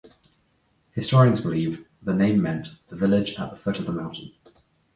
[0.93, 4.31] Historians believe the name meant the village at the foot of the mountain.